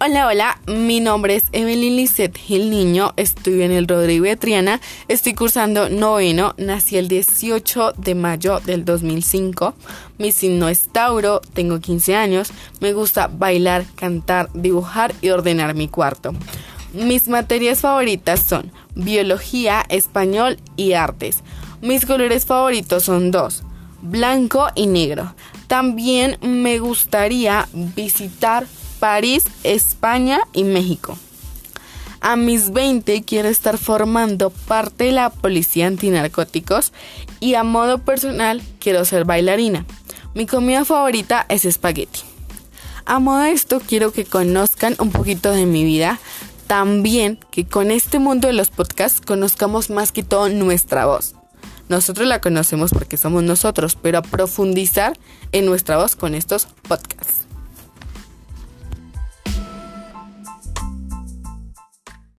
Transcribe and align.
Hola, 0.00 0.28
hola, 0.28 0.60
mi 0.68 1.00
nombre 1.00 1.34
es 1.34 1.42
Evelyn 1.50 1.96
Lisset 1.96 2.38
Gil 2.38 2.70
Niño, 2.70 3.14
estudio 3.16 3.64
en 3.64 3.72
el 3.72 3.88
Rodrigo 3.88 4.26
de 4.26 4.36
Triana, 4.36 4.80
estoy 5.08 5.34
cursando 5.34 5.88
noveno, 5.88 6.54
nací 6.56 6.96
el 6.96 7.08
18 7.08 7.94
de 7.96 8.14
mayo 8.14 8.60
del 8.60 8.84
2005, 8.84 9.74
mi 10.18 10.30
signo 10.30 10.68
es 10.68 10.86
Tauro, 10.92 11.40
tengo 11.52 11.80
15 11.80 12.14
años, 12.14 12.52
me 12.80 12.92
gusta 12.92 13.26
bailar, 13.26 13.86
cantar, 13.96 14.50
dibujar 14.54 15.12
y 15.20 15.30
ordenar 15.30 15.74
mi 15.74 15.88
cuarto. 15.88 16.32
Mis 16.92 17.26
materias 17.26 17.80
favoritas 17.80 18.38
son 18.38 18.70
biología, 18.94 19.84
español 19.88 20.58
y 20.76 20.92
artes. 20.92 21.38
Mis 21.82 22.06
colores 22.06 22.46
favoritos 22.46 23.02
son 23.02 23.32
dos, 23.32 23.64
blanco 24.00 24.68
y 24.76 24.86
negro. 24.86 25.34
También 25.66 26.38
me 26.40 26.78
gustaría 26.78 27.68
visitar 27.72 28.64
París, 28.98 29.44
España 29.64 30.40
y 30.52 30.64
México. 30.64 31.16
A 32.20 32.36
mis 32.36 32.72
20 32.72 33.22
quiero 33.22 33.48
estar 33.48 33.78
formando 33.78 34.50
parte 34.50 35.04
de 35.04 35.12
la 35.12 35.30
policía 35.30 35.86
antinarcóticos 35.86 36.92
y 37.38 37.54
a 37.54 37.62
modo 37.62 37.98
personal 37.98 38.62
quiero 38.80 39.04
ser 39.04 39.24
bailarina. 39.24 39.86
Mi 40.34 40.46
comida 40.46 40.84
favorita 40.84 41.46
es 41.48 41.64
espagueti. 41.64 42.20
A 43.06 43.20
modo 43.20 43.38
de 43.38 43.52
esto 43.52 43.80
quiero 43.80 44.12
que 44.12 44.24
conozcan 44.24 44.96
un 44.98 45.10
poquito 45.10 45.52
de 45.52 45.64
mi 45.64 45.84
vida, 45.84 46.18
también 46.66 47.38
que 47.50 47.66
con 47.66 47.90
este 47.90 48.18
mundo 48.18 48.48
de 48.48 48.52
los 48.52 48.68
podcasts 48.68 49.20
conozcamos 49.20 49.88
más 49.88 50.12
que 50.12 50.22
todo 50.22 50.48
nuestra 50.50 51.06
voz. 51.06 51.34
Nosotros 51.88 52.28
la 52.28 52.40
conocemos 52.40 52.90
porque 52.90 53.16
somos 53.16 53.42
nosotros, 53.42 53.96
pero 54.00 54.20
profundizar 54.22 55.18
en 55.52 55.64
nuestra 55.64 55.96
voz 55.96 56.16
con 56.16 56.34
estos 56.34 56.66
podcasts. 56.86 57.47